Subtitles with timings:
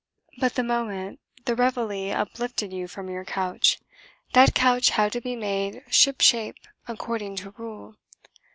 [0.39, 3.77] But the moment the Réveillé uplifted you from your couch,
[4.33, 6.55] that couch had to be made ship shape
[6.87, 7.93] according to rule.